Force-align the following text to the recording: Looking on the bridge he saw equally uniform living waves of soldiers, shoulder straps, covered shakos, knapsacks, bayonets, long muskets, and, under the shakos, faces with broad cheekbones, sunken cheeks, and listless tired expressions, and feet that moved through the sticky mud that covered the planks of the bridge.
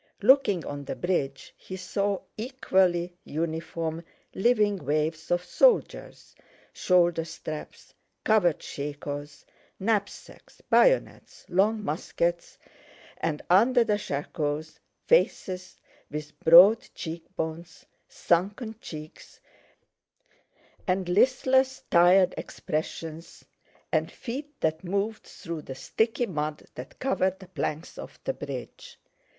Looking 0.23 0.65
on 0.65 0.85
the 0.85 0.95
bridge 0.95 1.53
he 1.55 1.75
saw 1.77 2.21
equally 2.35 3.13
uniform 3.23 4.03
living 4.33 4.77
waves 4.83 5.29
of 5.29 5.43
soldiers, 5.45 6.33
shoulder 6.73 7.23
straps, 7.23 7.93
covered 8.23 8.63
shakos, 8.63 9.45
knapsacks, 9.79 10.59
bayonets, 10.71 11.45
long 11.49 11.83
muskets, 11.85 12.57
and, 13.17 13.43
under 13.47 13.83
the 13.83 13.99
shakos, 13.99 14.79
faces 15.05 15.77
with 16.09 16.39
broad 16.39 16.79
cheekbones, 16.95 17.85
sunken 18.07 18.77
cheeks, 18.81 19.39
and 20.87 21.09
listless 21.09 21.83
tired 21.91 22.33
expressions, 22.39 23.45
and 23.91 24.11
feet 24.11 24.59
that 24.61 24.83
moved 24.83 25.25
through 25.25 25.61
the 25.61 25.75
sticky 25.75 26.25
mud 26.25 26.65
that 26.73 26.97
covered 26.97 27.37
the 27.37 27.49
planks 27.49 27.99
of 27.99 28.19
the 28.23 28.33
bridge. 28.33 28.97